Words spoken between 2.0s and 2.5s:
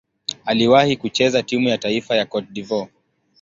ya Cote